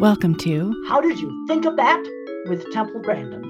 [0.00, 2.02] Welcome to How Did You Think of That?
[2.46, 3.44] with Temple Grandin.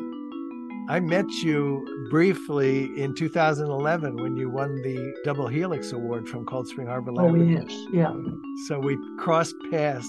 [0.88, 6.66] I met you briefly in 2011 when you won the Double Helix Award from Cold
[6.66, 7.72] Spring Harbor Oh, yes.
[7.92, 8.12] Yeah.
[8.66, 10.08] So we crossed paths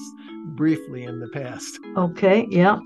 [0.56, 1.80] briefly in the past.
[1.96, 2.48] Okay.
[2.50, 2.80] Yeah.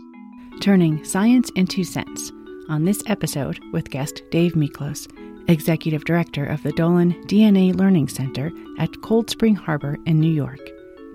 [0.62, 2.32] Turning Science into Sense
[2.68, 5.08] on this episode with guest Dave Miklos,
[5.50, 10.60] Executive Director of the Dolan DNA Learning Center at Cold Spring Harbor in New York.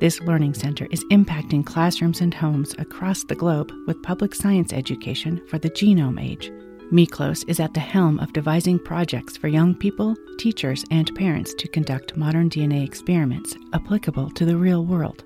[0.00, 5.46] This learning center is impacting classrooms and homes across the globe with public science education
[5.46, 6.50] for the genome age.
[6.90, 11.68] Miklos is at the helm of devising projects for young people, teachers, and parents to
[11.68, 15.22] conduct modern DNA experiments applicable to the real world.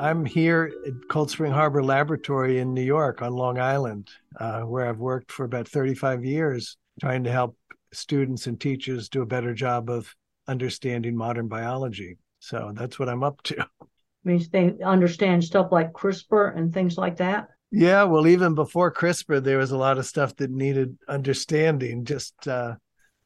[0.00, 4.08] I'm here at Cold Spring Harbor Laboratory in New York on Long Island,
[4.40, 7.58] uh, where I've worked for about 35 years trying to help
[7.92, 10.14] students and teachers do a better job of
[10.48, 12.16] understanding modern biology.
[12.38, 13.68] So that's what I'm up to.
[14.24, 17.48] Means they understand stuff like CRISPR and things like that.
[17.70, 22.48] Yeah, well, even before CRISPR, there was a lot of stuff that needed understanding, just
[22.48, 22.74] uh,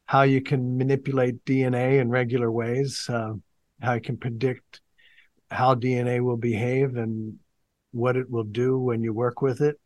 [0.05, 3.33] how you can manipulate DNA in regular ways, uh,
[3.81, 4.81] how you can predict
[5.51, 7.35] how DNA will behave and
[7.91, 9.79] what it will do when you work with it.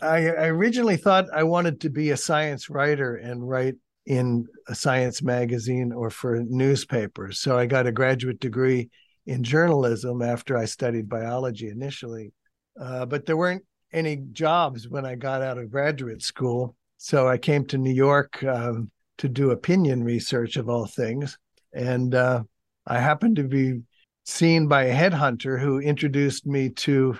[0.00, 3.74] I, I originally thought I wanted to be a science writer and write
[4.06, 7.40] in a science magazine or for newspapers.
[7.40, 8.90] So I got a graduate degree
[9.28, 12.32] in journalism after I studied biology initially.
[12.80, 16.74] Uh, but there weren't any jobs when I got out of graduate school.
[16.96, 21.38] So I came to New York um, to do opinion research of all things.
[21.74, 22.44] And uh,
[22.86, 23.82] I happened to be
[24.24, 27.18] seen by a headhunter who introduced me to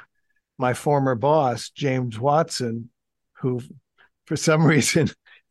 [0.57, 2.89] my former boss, James Watson,
[3.41, 3.61] who
[4.25, 5.11] for some reason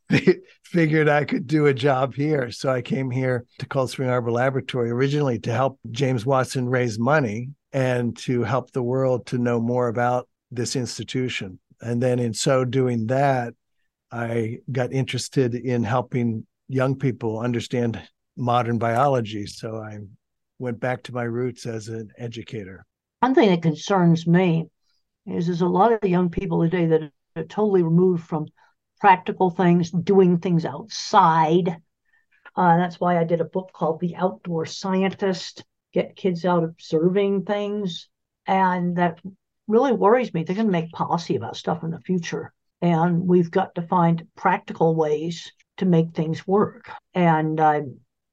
[0.63, 2.51] figured I could do a job here.
[2.51, 6.99] So I came here to Cold Spring Harbor Laboratory originally to help James Watson raise
[6.99, 11.59] money and to help the world to know more about this institution.
[11.81, 13.53] And then in so doing that,
[14.11, 18.01] I got interested in helping young people understand
[18.35, 19.45] modern biology.
[19.45, 19.99] So I
[20.59, 22.85] went back to my roots as an educator.
[23.19, 24.67] One thing that concerns me
[25.25, 28.47] is there's a lot of young people today that are totally removed from
[28.99, 31.77] practical things, doing things outside.
[32.55, 35.63] Uh, that's why I did a book called The Outdoor Scientist,
[35.93, 38.09] get kids out observing things.
[38.45, 39.19] And that
[39.67, 40.43] really worries me.
[40.43, 42.53] They're going to make policy about stuff in the future.
[42.81, 46.89] And we've got to find practical ways to make things work.
[47.13, 47.81] And uh,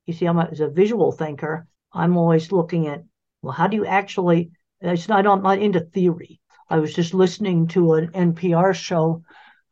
[0.06, 3.02] you see, I'm a, as a visual thinker, I'm always looking at,
[3.42, 6.40] well, how do you actually, it's not, I'm not into theory.
[6.68, 9.22] I was just listening to an NPR show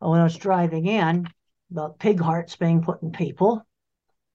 [0.09, 1.27] when I was driving in
[1.71, 3.65] about pig hearts being put in people.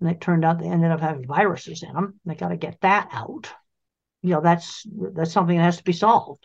[0.00, 2.20] And it turned out they ended up having viruses in them.
[2.24, 3.52] They got to get that out.
[4.22, 6.42] You know, that's that's something that has to be solved.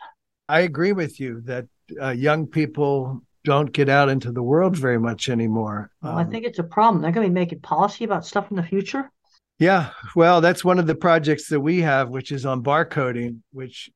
[0.48, 1.66] I agree with you that
[2.00, 5.90] uh, young people don't get out into the world very much anymore.
[6.02, 7.02] Well, um, I think it's a problem.
[7.02, 9.10] They're going to be making policy about stuff in the future.
[9.58, 13.40] Yeah, well, that's one of the projects that we have, which is on barcoding.
[13.52, 13.90] Which,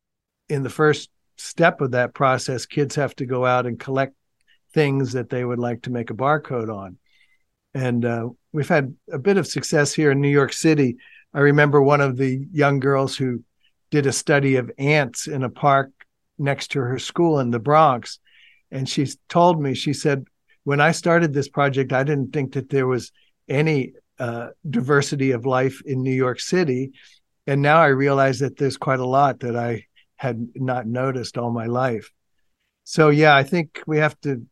[0.49, 4.15] in the first step of that process, kids have to go out and collect
[4.73, 6.99] things that they would like to make a barcode on.
[7.75, 10.97] And uh, we've had a bit of success here in New York City.
[11.35, 13.43] I remember one of the young girls who
[13.91, 15.91] did a study of ants in a park
[16.39, 18.19] next to her school in the Bronx.
[18.71, 20.25] And she told me, she said,
[20.65, 23.13] when I started this project, I didn't think that there was
[23.49, 26.93] any uh, diversity of life in New York City.
[27.47, 29.87] And now I realize that there's quite a lot that I
[30.17, 32.11] had not noticed all my life.
[32.85, 34.45] So, yeah, I think we have to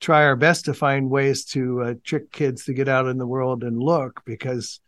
[0.00, 3.26] try our best to find ways to uh, trick kids to get out in the
[3.26, 4.80] world and look because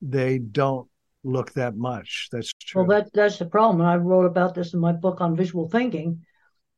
[0.00, 0.88] they don't
[1.24, 2.28] look that much.
[2.30, 2.84] That's true.
[2.84, 3.80] Well, that that's the problem.
[3.80, 6.24] And I wrote about this in my book on visual thinking,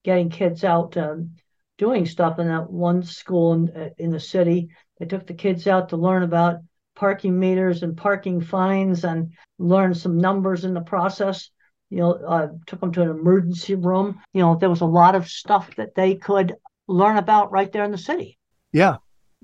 [0.04, 1.32] getting kids out um,
[1.76, 2.38] doing stuff.
[2.38, 5.96] In that one school in, uh, in the city, they took the kids out to
[5.96, 6.60] learn about
[6.96, 11.50] parking meters and parking fines and learn some numbers in the process.
[11.90, 14.20] You know, uh, took them to an emergency room.
[14.32, 16.54] You know, there was a lot of stuff that they could
[16.88, 18.38] learn about right there in the city.
[18.72, 18.96] Yeah,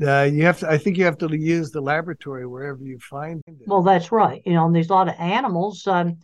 [0.04, 0.70] uh, you have to.
[0.70, 3.54] I think you have to use the laboratory wherever you find it.
[3.66, 4.42] Well, that's right.
[4.44, 5.86] You know, and there's a lot of animals.
[5.86, 6.18] Um,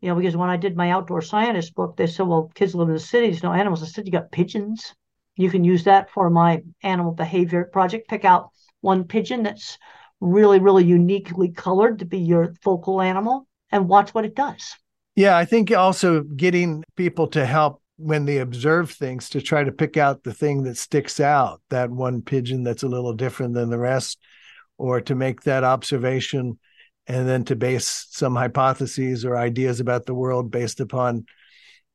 [0.00, 2.88] you know, because when I did my outdoor scientist book, they said, well, kids live
[2.88, 3.82] in the cities, no animals.
[3.82, 4.94] I said, you got pigeons.
[5.36, 8.08] You can use that for my animal behavior project.
[8.08, 8.50] Pick out
[8.80, 9.78] one pigeon that's
[10.20, 14.74] really, really uniquely colored to be your focal animal and watch what it does.
[15.16, 19.72] Yeah, I think also getting people to help when they observe things to try to
[19.72, 23.70] pick out the thing that sticks out, that one pigeon that's a little different than
[23.70, 24.18] the rest,
[24.78, 26.58] or to make that observation
[27.06, 31.26] and then to base some hypotheses or ideas about the world based upon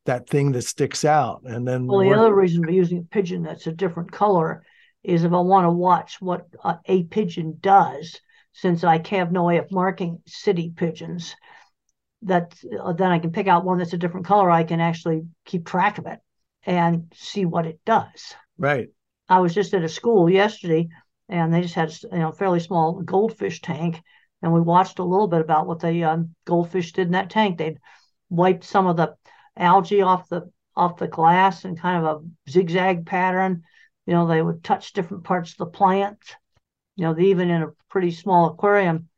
[0.06, 1.42] that thing that sticks out.
[1.46, 4.64] And then well, the other reason for using a pigeon that's a different color
[5.04, 6.48] is if I want to watch what
[6.86, 8.20] a pigeon does,
[8.54, 11.36] since I have no way of marking city pigeons,
[12.26, 14.50] that uh, then I can pick out one that's a different color.
[14.50, 16.20] I can actually keep track of it
[16.66, 18.36] and see what it does.
[18.58, 18.90] Right.
[19.30, 20.90] I was just at a school yesterday,
[21.30, 24.02] and they just had you know a fairly small goldfish tank,
[24.42, 27.58] and we watched a little bit about what the um, goldfish did in that tank.
[27.58, 27.80] They'd
[28.30, 29.16] wiped some of the
[29.56, 33.64] algae off the off the glass in kind of a zigzag pattern.
[34.06, 36.20] You know, they would touch different parts of the plant.
[36.96, 39.10] You know, even in a pretty small aquarium,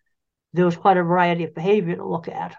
[0.53, 2.55] there was quite a variety of behavior to look at.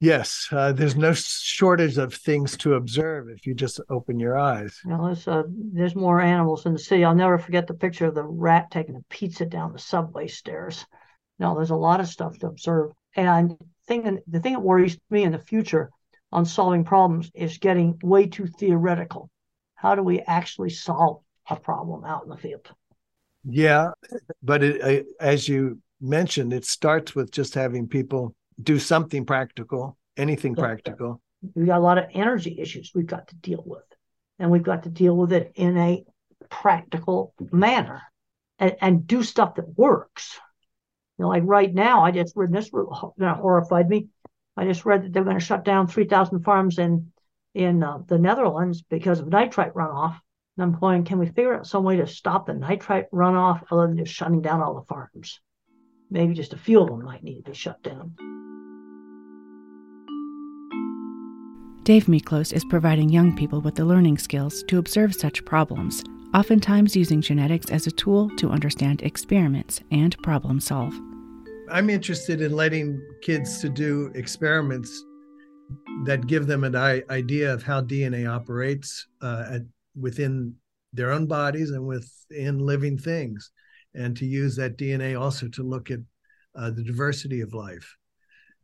[0.00, 4.78] Yes, uh, there's no shortage of things to observe if you just open your eyes.
[4.84, 7.04] You know, there's, uh, there's more animals in the city.
[7.04, 10.86] I'll never forget the picture of the rat taking a pizza down the subway stairs.
[11.40, 12.92] No, there's a lot of stuff to observe.
[13.16, 13.56] And
[13.88, 15.90] thinking, the thing that worries me in the future
[16.30, 19.30] on solving problems is getting way too theoretical.
[19.74, 22.70] How do we actually solve a problem out in the field?
[23.44, 23.90] Yeah,
[24.42, 30.54] but it, as you mentioned, it starts with just having people do something practical, anything
[30.54, 31.20] practical.
[31.54, 33.84] We've got a lot of energy issues we've got to deal with,
[34.38, 36.04] and we've got to deal with it in a
[36.50, 38.02] practical manner
[38.58, 40.38] and, and do stuff that works.
[41.18, 44.08] You know, like right now, I just read this that horrified me.
[44.56, 47.12] I just read that they're going to shut down 3,000 farms in
[47.54, 50.18] in uh, the Netherlands because of nitrite runoff.
[50.56, 53.86] And I'm going, can we figure out some way to stop the nitrite runoff other
[53.86, 55.40] than just shutting down all the farms?
[56.10, 58.14] Maybe just a few of them might need to be shut down.
[61.88, 66.04] Dave Miklos is providing young people with the learning skills to observe such problems,
[66.34, 70.92] oftentimes using genetics as a tool to understand experiments and problem solve.
[71.70, 75.02] I'm interested in letting kids to do experiments
[76.04, 79.62] that give them an idea of how DNA operates uh, at,
[79.98, 80.54] within
[80.92, 83.50] their own bodies and within living things,
[83.94, 86.00] and to use that DNA also to look at
[86.54, 87.96] uh, the diversity of life.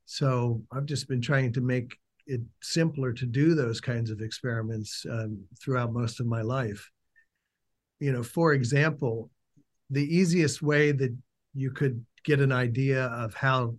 [0.04, 5.04] So I've just been trying to make it simpler to do those kinds of experiments
[5.10, 6.90] um, throughout most of my life.
[8.00, 9.30] You know, for example,
[9.90, 11.16] the easiest way that
[11.54, 13.76] you could get an idea of how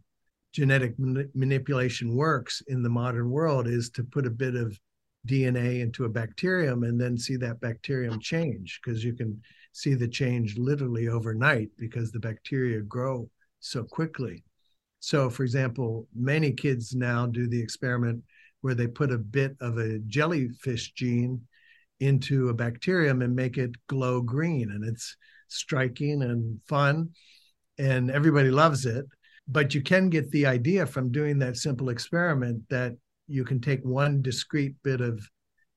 [0.53, 4.79] genetic man- manipulation works in the modern world is to put a bit of
[5.27, 9.41] DNA into a bacterium and then see that bacterium change because you can
[9.73, 14.43] see the change literally overnight because the bacteria grow so quickly.
[14.99, 18.23] So, for example, many kids now do the experiment
[18.65, 21.39] where they put a bit of a jellyfish gene
[21.99, 24.71] into a bacterium and make it glow green.
[24.71, 25.15] And it's
[25.49, 27.09] striking and fun,
[27.77, 29.05] and everybody loves it.
[29.47, 32.93] But you can get the idea from doing that simple experiment that
[33.27, 35.21] you can take one discrete bit of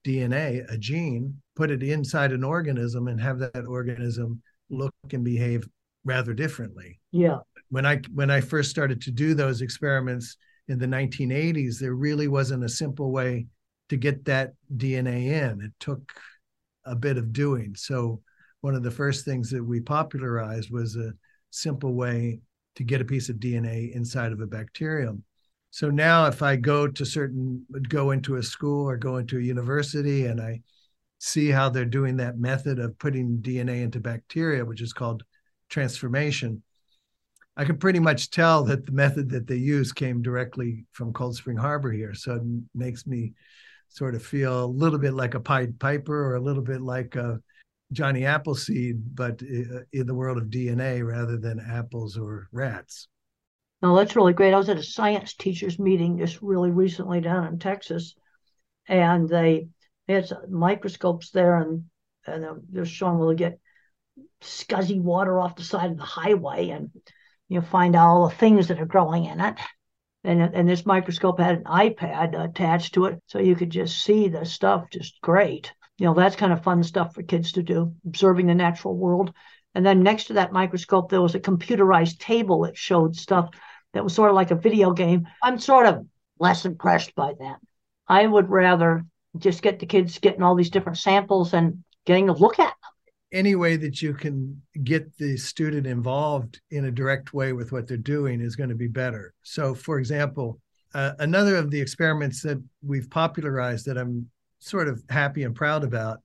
[0.07, 5.69] DNA, a gene, put it inside an organism, and have that organism look and behave
[6.07, 6.99] rather differently.
[7.13, 7.41] Yeah.
[7.69, 10.39] When I when I first started to do those experiments,
[10.69, 13.47] in the 1980s, there really wasn't a simple way
[13.89, 15.63] to get that DNA in.
[15.63, 16.13] It took
[16.85, 17.75] a bit of doing.
[17.75, 18.23] So,
[18.61, 21.13] one of the first things that we popularized was a
[21.51, 22.41] simple way
[22.75, 25.23] to get a piece of DNA inside of a bacterium.
[25.71, 29.43] So now, if I go to certain, go into a school or go into a
[29.43, 30.63] university and I
[31.19, 35.23] see how they're doing that method of putting DNA into bacteria, which is called
[35.69, 36.63] transformation,
[37.59, 41.35] I can pretty much tell that the method that they use came directly from Cold
[41.35, 42.15] Spring Harbor here.
[42.15, 43.33] So it makes me
[43.89, 47.17] sort of feel a little bit like a Pied Piper or a little bit like
[47.17, 47.41] a
[47.91, 53.09] Johnny Appleseed, but in the world of DNA rather than apples or rats.
[53.83, 54.55] No, that's really great.
[54.55, 58.15] I was at a science teachers meeting just really recently down in Texas,
[58.87, 59.69] and they,
[60.07, 61.85] they had microscopes there, and
[62.25, 63.59] and um, they're showing they get
[64.43, 66.91] scuzzy water off the side of the highway, and
[67.49, 69.57] you find all the things that are growing in it.
[70.25, 74.29] And, and this microscope had an iPad attached to it, so you could just see
[74.29, 75.73] the stuff just great.
[75.97, 79.33] You know, that's kind of fun stuff for kids to do, observing the natural world.
[79.75, 83.51] And then next to that microscope, there was a computerized table that showed stuff
[83.95, 85.27] that was sort of like a video game.
[85.43, 86.07] I'm sort of
[86.39, 87.57] less impressed by that.
[88.07, 89.05] I would rather
[89.37, 92.91] just get the kids getting all these different samples and getting a look at them
[93.33, 97.87] any way that you can get the student involved in a direct way with what
[97.87, 99.35] they're doing is going to be better.
[99.43, 100.61] So, for example,
[100.95, 104.31] uh, another of the experiments that we've popularized that I'm
[104.61, 106.21] sort of happy and proud about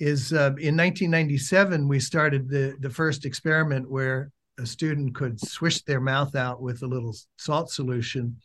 [0.00, 5.82] is uh, in 1997 we started the the first experiment where a student could swish
[5.82, 8.36] their mouth out with a little salt solution,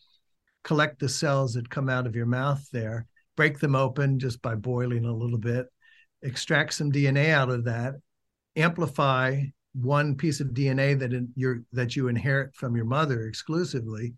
[0.64, 4.56] collect the cells that come out of your mouth there, break them open just by
[4.56, 5.68] boiling a little bit,
[6.26, 7.94] extract some DNA out of that,
[8.56, 9.42] amplify
[9.74, 14.14] one piece of DNA that in your that you inherit from your mother exclusively,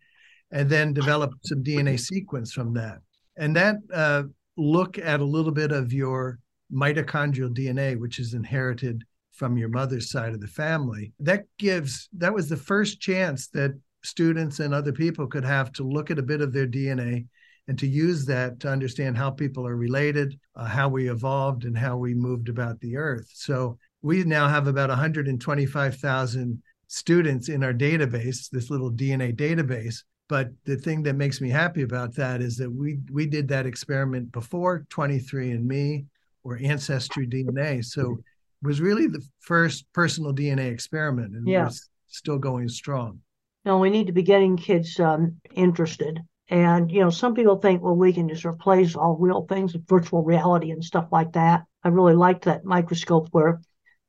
[0.52, 3.00] and then develop some DNA sequence from that.
[3.38, 4.24] And that uh,
[4.56, 6.40] look at a little bit of your
[6.74, 11.14] mitochondrial DNA, which is inherited from your mother's side of the family.
[11.20, 13.72] That gives that was the first chance that
[14.04, 17.28] students and other people could have to look at a bit of their DNA
[17.68, 21.78] and to use that to understand how people are related, uh, how we evolved, and
[21.78, 23.30] how we moved about the earth.
[23.34, 30.04] So we now have about 125,000 students in our database, this little DNA database.
[30.30, 33.66] But the thing that makes me happy about that is that we we did that
[33.66, 36.06] experiment before 23andMe
[36.44, 37.84] or Ancestry DNA.
[37.84, 41.68] So it was really the first personal DNA experiment, and yeah.
[41.68, 43.20] it's still going strong.
[43.66, 46.20] No, we need to be getting kids um, interested.
[46.50, 49.88] And, you know, some people think, well, we can just replace all real things with
[49.88, 51.64] virtual reality and stuff like that.
[51.84, 53.62] I really liked that microscope where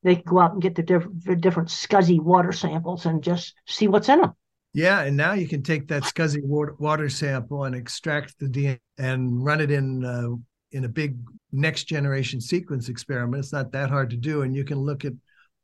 [0.05, 3.89] they can go out and get the different, different scuzzy water samples and just see
[3.89, 4.35] what's in them.
[4.73, 8.79] Yeah, and now you can take that scuzzy water, water sample and extract the DNA
[8.99, 10.29] and run it in uh,
[10.71, 11.17] in a big
[11.51, 13.43] next generation sequence experiment.
[13.43, 15.15] It's not that hard to do, and you can look at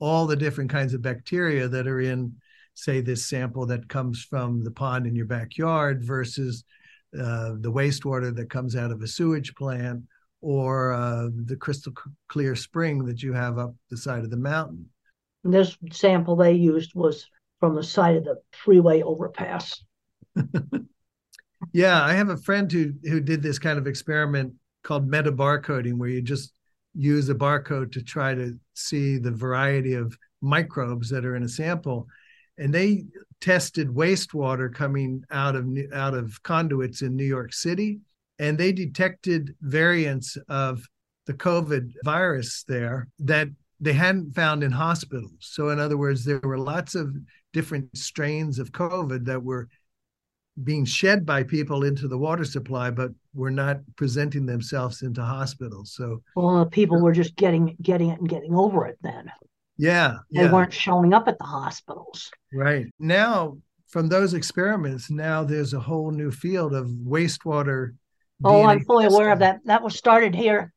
[0.01, 2.35] all the different kinds of bacteria that are in
[2.75, 6.65] say this sample that comes from the pond in your backyard versus
[7.19, 10.03] uh, the wastewater that comes out of a sewage plant
[10.41, 11.93] or uh, the crystal
[12.29, 14.87] clear spring that you have up the side of the mountain.
[15.45, 17.29] And this sample they used was
[17.61, 19.83] from the side of the freeway overpass.
[21.73, 24.53] yeah, I have a friend who who did this kind of experiment
[24.83, 26.53] called meta barcoding, where you just
[26.95, 31.49] use a barcode to try to see the variety of microbes that are in a
[31.49, 32.07] sample
[32.59, 33.05] and they
[33.41, 38.01] tested wastewater coming out of out of conduits in New York City,
[38.39, 40.85] and they detected variants of
[41.27, 43.49] the COVID virus there that
[43.81, 45.37] they hadn't found in hospitals.
[45.41, 47.15] So, in other words, there were lots of
[47.53, 49.69] different strains of COVID that were
[50.63, 55.95] being shed by people into the water supply, but were not presenting themselves into hospitals.
[55.95, 59.31] So, well, people were just getting getting it and getting over it then.
[59.77, 60.19] Yeah.
[60.33, 60.53] They yeah.
[60.53, 62.31] weren't showing up at the hospitals.
[62.53, 62.87] Right.
[62.99, 67.95] Now, from those experiments, now there's a whole new field of wastewater.
[68.43, 69.17] Oh, DNA I'm fully testing.
[69.17, 69.61] aware of that.
[69.65, 70.73] That was started here.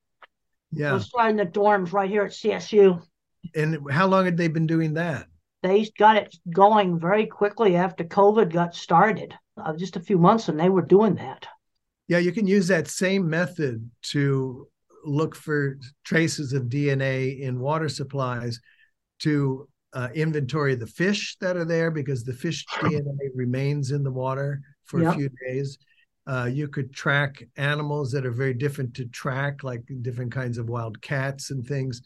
[0.71, 0.91] Yeah.
[0.91, 3.01] It was started in the dorms right here at CSU.
[3.55, 5.27] And how long had they been doing that?
[5.63, 10.49] They got it going very quickly after COVID got started, uh, just a few months,
[10.49, 11.47] and they were doing that.
[12.07, 14.67] Yeah, you can use that same method to
[15.03, 18.59] look for traces of DNA in water supplies
[19.19, 24.11] to uh, inventory the fish that are there because the fish DNA remains in the
[24.11, 25.13] water for yep.
[25.13, 25.77] a few days.
[26.27, 30.69] Uh, you could track animals that are very different to track, like different kinds of
[30.69, 32.01] wild cats and things.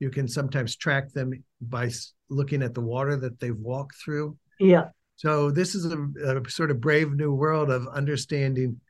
[0.00, 1.90] You can sometimes track them by
[2.30, 4.36] looking at the water that they've walked through.
[4.58, 4.88] Yeah.
[5.16, 8.80] So this is a, a sort of brave new world of understanding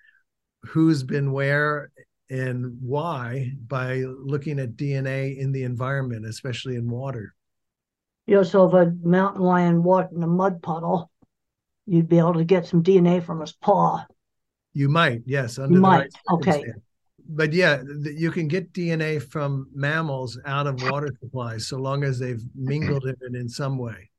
[0.62, 1.90] who's been where
[2.30, 7.35] and why by looking at DNA in the environment, especially in water
[8.26, 11.10] you know, so if a mountain lion walked in a mud puddle,
[11.86, 14.04] you'd be able to get some DNA from his paw.
[14.74, 15.58] You might, yes.
[15.58, 15.98] Under you might.
[15.98, 16.64] Right okay.
[17.28, 22.18] But yeah, you can get DNA from mammals out of water supplies so long as
[22.18, 24.10] they've mingled in it in some way.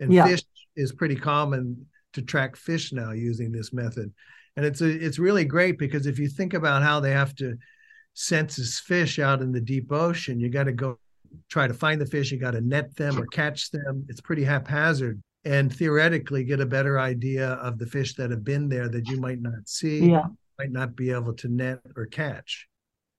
[0.00, 0.26] And yeah.
[0.26, 0.42] fish
[0.76, 4.12] is pretty common to track fish now using this method.
[4.56, 7.56] And it's a, it's really great because if you think about how they have to
[8.14, 10.98] census fish out in the deep ocean, you got to go
[11.48, 12.30] try to find the fish.
[12.30, 14.04] You got to net them or catch them.
[14.08, 15.22] It's pretty haphazard.
[15.44, 19.20] And theoretically, get a better idea of the fish that have been there that you
[19.20, 20.24] might not see, yeah.
[20.58, 22.66] might not be able to net or catch.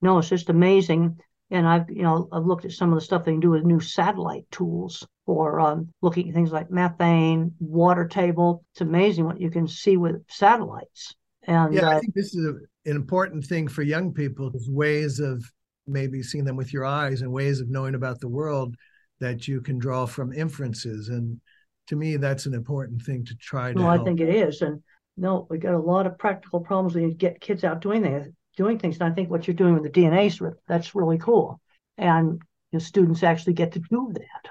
[0.01, 1.17] No, it's just amazing.
[1.51, 3.63] And I've, you know, I've looked at some of the stuff they can do with
[3.63, 8.63] new satellite tools for um, looking at things like methane, water table.
[8.74, 11.13] It's amazing what you can see with satellites.
[11.43, 12.55] And yeah, uh, I think this is a,
[12.89, 15.43] an important thing for young people is ways of
[15.87, 18.75] maybe seeing them with your eyes and ways of knowing about the world
[19.19, 21.09] that you can draw from inferences.
[21.09, 21.39] And
[21.87, 23.79] to me, that's an important thing to try to.
[23.79, 24.01] Well, help.
[24.01, 24.61] I think it is.
[24.61, 24.81] And
[25.17, 28.27] no, we got a lot of practical problems when you get kids out doing things.
[28.57, 31.59] Doing things, and I think what you're doing with the DNA strip, that's really cool.
[31.97, 34.49] And the students actually get to do that.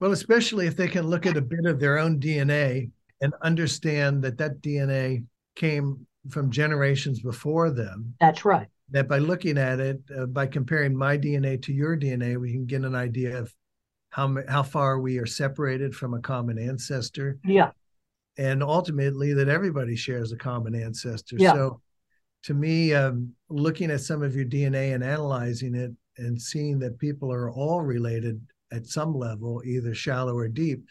[0.00, 4.22] Well, especially if they can look at a bit of their own DNA and understand
[4.24, 8.14] that that DNA came from generations before them.
[8.20, 12.38] That's right that by looking at it, uh, by comparing my DNA to your DNA,
[12.38, 13.52] we can get an idea of
[14.10, 17.38] how how far we are separated from a common ancestor.
[17.44, 17.70] Yeah.
[18.38, 21.36] And ultimately, that everybody shares a common ancestor.
[21.38, 21.54] Yeah.
[21.54, 21.80] So
[22.44, 26.98] to me, um, looking at some of your DNA and analyzing it and seeing that
[26.98, 28.40] people are all related
[28.72, 30.84] at some level, either shallow or deep,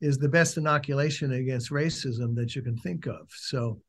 [0.00, 3.28] is the best inoculation against racism that you can think of.
[3.30, 3.80] So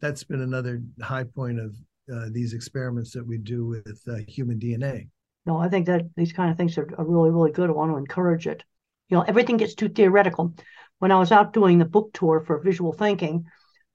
[0.00, 1.74] that's been another high point of
[2.12, 5.08] uh, these experiments that we do with uh, human DNA.
[5.46, 7.68] No, I think that these kind of things are, are really, really good.
[7.68, 8.62] I want to encourage it.
[9.08, 10.54] You know, everything gets too theoretical.
[10.98, 13.46] When I was out doing the book tour for visual thinking,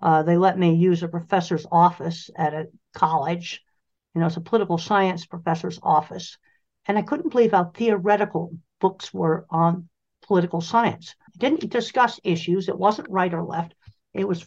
[0.01, 3.63] uh, they let me use a professor's office at a college.
[4.13, 6.37] You know, it's a political science professor's office.
[6.85, 9.89] And I couldn't believe how theoretical books were on
[10.23, 11.15] political science.
[11.33, 13.73] It didn't discuss issues, it wasn't right or left.
[14.13, 14.45] It was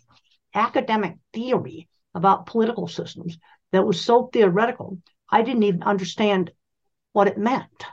[0.55, 3.39] academic theory about political systems
[3.73, 4.99] that was so theoretical,
[5.31, 6.51] I didn't even understand
[7.13, 7.85] what it meant.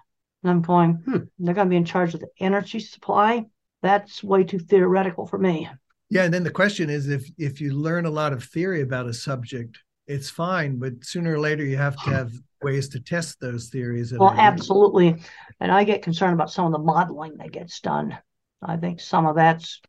[0.43, 3.45] And I'm going, hmm, they're going to be in charge of the energy supply.
[3.81, 5.69] That's way too theoretical for me.
[6.09, 9.07] Yeah, and then the question is if if you learn a lot of theory about
[9.07, 12.31] a subject, it's fine, but sooner or later you have to have
[12.61, 14.13] ways to test those theories.
[14.17, 15.21] Well, absolutely.
[15.59, 18.17] And I get concerned about some of the modeling that gets done.
[18.61, 19.81] I think some of that's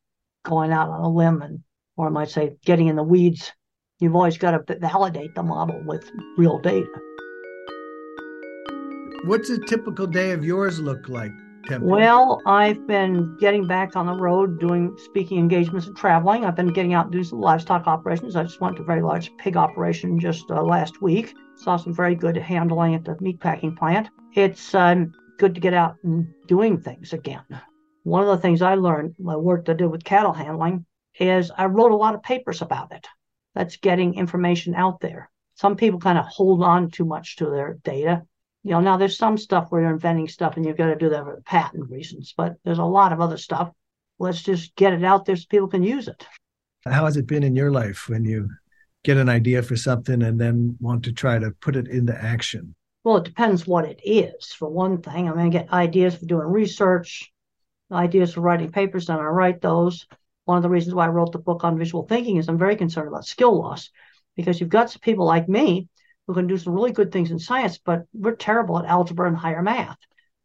[0.45, 1.63] going out on a limb and
[1.97, 3.53] or I might say getting in the weeds.
[4.01, 6.87] You've always got to validate the model with real data.
[9.25, 11.33] What's a typical day of yours look like?
[11.81, 16.45] Well, I've been getting back on the road doing speaking engagements and traveling.
[16.45, 18.37] I've been getting out and doing some livestock operations.
[18.37, 21.35] I just went to a very large pig operation just uh, last week.
[21.57, 24.09] Saw some very good handling at the meat packing plant.
[24.35, 27.45] It's um, good to get out and doing things again.
[28.05, 30.87] One of the things I learned, my work I did with cattle handling,
[31.21, 33.07] is I wrote a lot of papers about it.
[33.59, 35.31] That's getting information out there.
[35.57, 38.23] Some people kind of hold on too much to their data
[38.69, 41.09] you know, now there's some stuff where you're inventing stuff and you've got to do
[41.11, 43.71] that for patent reasons, but there's a lot of other stuff.
[44.19, 46.27] Let's just get it out there so people can use it.
[46.85, 48.51] How has it been in your life when you
[49.05, 52.75] get an idea for something and then want to try to put it into action?
[53.05, 54.53] Well, it depends what it is.
[54.53, 57.33] For one thing, I'm going to get ideas for doing research,
[57.93, 60.07] ideas for writing papers, and I write those.
[60.49, 62.75] One of the reasons why I wrote the book on visual thinking is I'm very
[62.75, 63.91] concerned about skill loss
[64.35, 65.89] because you've got some people like me
[66.27, 69.37] who can do some really good things in science, but we're terrible at algebra and
[69.37, 69.99] higher math.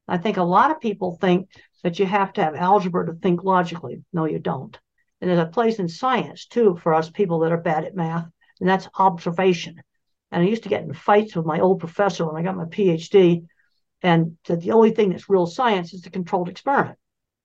[0.05, 1.47] I think a lot of people think
[1.83, 4.03] that you have to have algebra to think logically.
[4.11, 4.77] No, you don't.
[5.21, 8.27] And there's a place in science too for us people that are bad at math,
[8.59, 9.81] and that's observation.
[10.33, 12.65] And I used to get in fights with my old professor when I got my
[12.65, 13.45] PhD,
[14.01, 16.97] and said the only thing that's real science is the controlled experiment.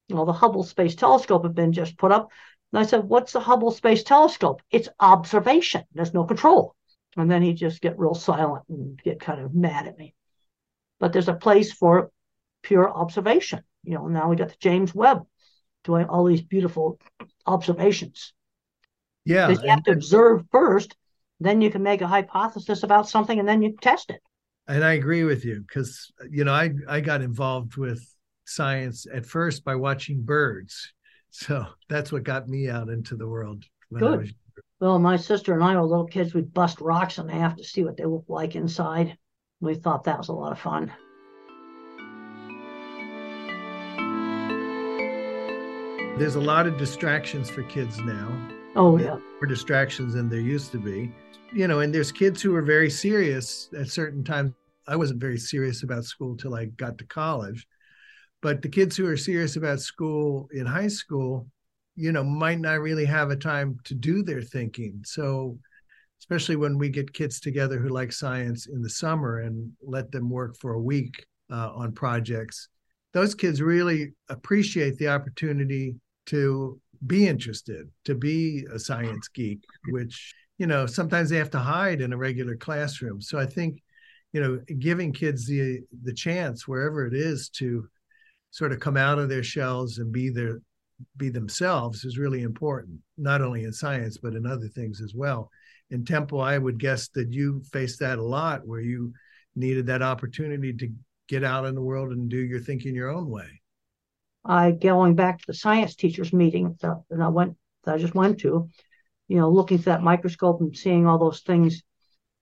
[0.09, 2.31] You know, the Hubble Space Telescope had been just put up.
[2.73, 4.63] And I said, What's the Hubble Space Telescope?
[4.71, 5.85] It's observation.
[5.93, 6.75] There's no control.
[7.17, 10.15] And then he'd just get real silent and get kind of mad at me.
[11.01, 12.11] But there's a place for
[12.63, 13.63] pure observation.
[13.85, 15.27] You know, now we got the James Webb
[15.85, 17.01] doing all these beautiful
[17.47, 18.33] observations.
[19.25, 19.49] Yeah.
[19.49, 20.97] Because you have to observe first,
[21.41, 24.21] then you can make a hypothesis about something and then you test it.
[24.67, 28.07] And I agree with you because, you know, I, I got involved with
[28.49, 30.93] science at first by watching birds.
[31.31, 34.15] So that's what got me out into the world when Good.
[34.15, 34.33] I was
[34.81, 36.35] well, my sister and I were little kids.
[36.35, 39.19] We'd bust rocks in half to see what they looked like inside.
[39.61, 40.93] We thought that was a lot of fun.
[46.17, 48.49] There's a lot of distractions for kids now.
[48.77, 49.19] Oh, yeah.
[49.41, 51.13] More distractions than there used to be.
[51.53, 54.53] You know, and there's kids who are very serious at certain times.
[54.87, 57.67] I wasn't very serious about school till I got to college.
[58.41, 61.49] But the kids who are serious about school in high school
[61.97, 65.01] you know might not really have a time to do their thinking.
[65.05, 65.59] So
[66.21, 70.29] especially when we get kids together who like science in the summer and let them
[70.31, 72.69] work for a week uh, on projects
[73.13, 75.97] those kids really appreciate the opportunity
[76.27, 81.59] to be interested to be a science geek which you know sometimes they have to
[81.59, 83.21] hide in a regular classroom.
[83.21, 83.81] So i think
[84.33, 87.89] you know giving kids the the chance wherever it is to
[88.51, 90.61] sort of come out of their shells and be their
[91.17, 95.49] be themselves is really important, not only in science, but in other things as well.
[95.91, 99.13] In Temple, I would guess that you faced that a lot where you
[99.55, 100.93] needed that opportunity to
[101.29, 103.61] get out in the world and do your thinking your own way.
[104.45, 107.99] I going back to the science teachers meeting uh, that, that I went that I
[107.99, 108.69] just went to,
[109.29, 111.83] you know, looking through that microscope and seeing all those things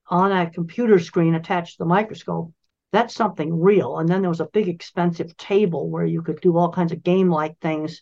[0.09, 2.53] on that computer screen attached to the microscope.
[2.91, 3.97] That's something real.
[3.97, 7.03] And then there was a big expensive table where you could do all kinds of
[7.03, 8.01] game like things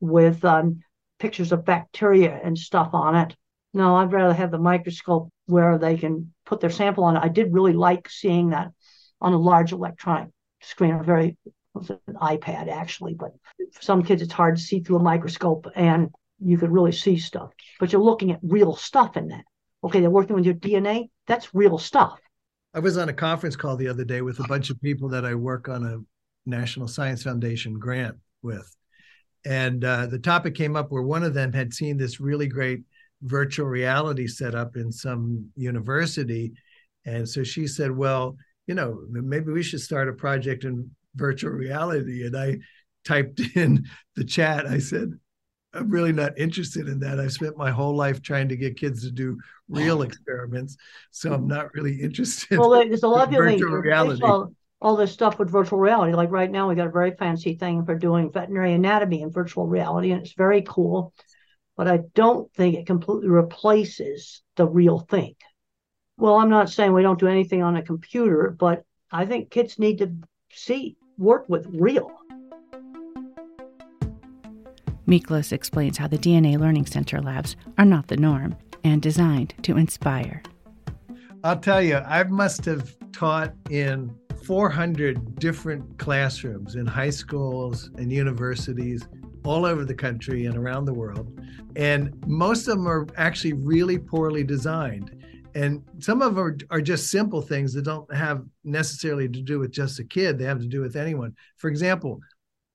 [0.00, 0.80] with um,
[1.18, 3.36] pictures of bacteria and stuff on it.
[3.72, 7.22] No, I'd rather have the microscope where they can put their sample on it.
[7.22, 8.70] I did really like seeing that
[9.20, 10.28] on a large electronic
[10.60, 11.36] screen, a very
[11.74, 13.32] an iPad actually, but
[13.72, 17.18] for some kids it's hard to see through a microscope and you could really see
[17.18, 17.50] stuff.
[17.80, 19.44] But you're looking at real stuff in that.
[19.82, 21.10] Okay, they're working with your DNA.
[21.26, 22.20] That's real stuff.
[22.74, 25.24] I was on a conference call the other day with a bunch of people that
[25.24, 26.00] I work on a
[26.44, 28.68] National Science Foundation grant with.
[29.44, 32.80] And uh, the topic came up where one of them had seen this really great
[33.22, 36.52] virtual reality set up in some university.
[37.06, 41.52] And so she said, Well, you know, maybe we should start a project in virtual
[41.52, 42.26] reality.
[42.26, 42.58] And I
[43.04, 45.12] typed in the chat, I said,
[45.74, 47.18] I'm really not interested in that.
[47.18, 50.76] I've spent my whole life trying to get kids to do real experiments,
[51.10, 52.58] so I'm not really interested.
[52.58, 54.22] Well, there's a lot of virtual reality.
[54.22, 56.14] All, all this stuff with virtual reality.
[56.14, 59.66] Like right now, we got a very fancy thing for doing veterinary anatomy in virtual
[59.66, 61.12] reality, and it's very cool.
[61.76, 65.34] But I don't think it completely replaces the real thing.
[66.16, 69.78] Well, I'm not saying we don't do anything on a computer, but I think kids
[69.78, 70.12] need to
[70.52, 72.10] see work with real.
[75.06, 79.76] Miklos explains how the DNA Learning Center labs are not the norm and designed to
[79.76, 80.42] inspire.
[81.42, 84.14] I'll tell you, I must have taught in
[84.44, 89.06] 400 different classrooms in high schools and universities
[89.44, 91.38] all over the country and around the world.
[91.76, 95.22] And most of them are actually really poorly designed.
[95.54, 99.58] And some of them are, are just simple things that don't have necessarily to do
[99.58, 101.34] with just a kid, they have to do with anyone.
[101.58, 102.20] For example,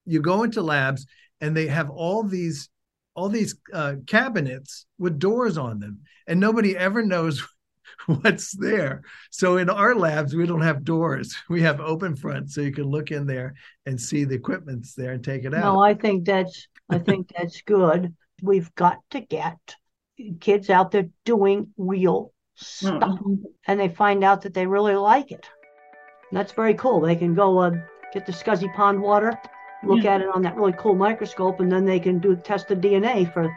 [0.05, 1.05] you go into labs
[1.41, 2.69] and they have all these
[3.15, 7.45] all these uh, cabinets with doors on them and nobody ever knows
[8.05, 9.01] what's there.
[9.29, 11.35] So in our labs we don't have doors.
[11.49, 15.11] We have open front so you can look in there and see the equipment's there
[15.11, 15.73] and take it out.
[15.73, 18.15] No i think that's i think that's good.
[18.41, 19.57] We've got to get
[20.39, 23.35] kids out there doing real stuff mm-hmm.
[23.67, 25.49] and they find out that they really like it.
[26.29, 27.01] And that's very cool.
[27.01, 27.71] They can go uh,
[28.13, 29.37] get the scuzzy pond water
[29.83, 30.15] look yeah.
[30.15, 33.31] at it on that really cool microscope, and then they can do test the DNA
[33.31, 33.55] for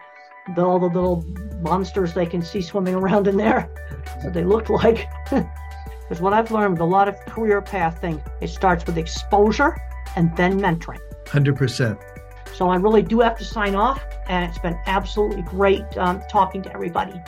[0.54, 1.24] the, all the little
[1.60, 3.70] monsters they can see swimming around in there.
[4.22, 5.08] What they look like.
[6.02, 9.80] Because what I've learned with a lot of career path things, it starts with exposure
[10.14, 11.00] and then mentoring.
[11.26, 11.98] Hundred percent.
[12.52, 16.60] So I really do have to sign off, and it's been absolutely great um, talking
[16.64, 17.18] to everybody.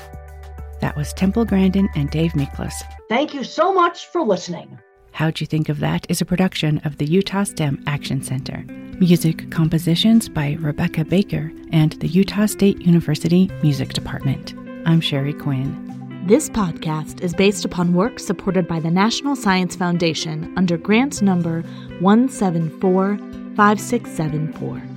[0.80, 2.74] That was Temple Grandin and Dave Miklos.
[3.08, 4.78] Thank you so much for listening.
[5.14, 8.64] How'd You Think of That is a production of the Utah STEM Action Center.
[8.98, 14.54] Music compositions by Rebecca Baker and the Utah State University Music Department.
[14.86, 16.24] I'm Sherry Quinn.
[16.26, 21.62] This podcast is based upon work supported by the National Science Foundation under grant number
[22.00, 24.93] 1745674.